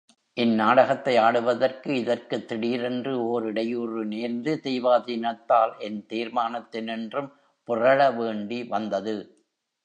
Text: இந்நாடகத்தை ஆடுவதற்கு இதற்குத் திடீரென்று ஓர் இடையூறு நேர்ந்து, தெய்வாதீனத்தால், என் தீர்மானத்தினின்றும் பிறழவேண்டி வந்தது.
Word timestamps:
இந்நாடகத்தை 0.37 1.17
ஆடுவதற்கு 1.17 1.95
இதற்குத் 1.95 2.47
திடீரென்று 2.47 3.23
ஓர் 3.23 3.45
இடையூறு 3.45 4.05
நேர்ந்து, 4.05 4.53
தெய்வாதீனத்தால், 4.63 5.77
என் 5.77 6.05
தீர்மானத்தினின்றும் 6.09 7.29
பிறழவேண்டி 7.67 8.67
வந்தது. 8.67 9.15